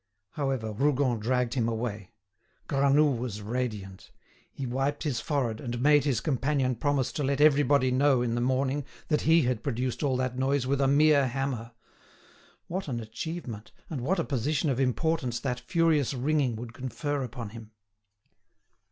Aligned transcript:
However, 0.31 0.71
Rougon 0.73 1.19
dragged 1.19 1.53
him 1.53 1.69
away. 1.69 2.09
Granoux 2.67 3.11
was 3.11 3.43
radiant. 3.43 4.09
He 4.51 4.65
wiped 4.65 5.03
his 5.03 5.19
forehead, 5.19 5.61
and 5.61 5.79
made 5.79 6.05
his 6.05 6.21
companion 6.21 6.75
promise 6.77 7.11
to 7.11 7.23
let 7.23 7.39
everybody 7.39 7.91
know 7.91 8.23
in 8.23 8.33
the 8.33 8.41
morning 8.41 8.83
that 9.09 9.21
he 9.29 9.43
had 9.43 9.61
produced 9.61 10.01
all 10.01 10.17
that 10.17 10.39
noise 10.39 10.65
with 10.65 10.81
a 10.81 10.87
mere 10.87 11.27
hammer. 11.27 11.73
What 12.65 12.87
an 12.87 12.99
achievement, 12.99 13.73
and 13.91 14.01
what 14.01 14.17
a 14.17 14.23
position 14.23 14.71
of 14.71 14.79
importance 14.79 15.39
that 15.41 15.59
furious 15.59 16.15
ringing 16.15 16.55
would 16.55 16.73
confer 16.73 17.21
upon 17.21 17.49
him! 17.49 17.69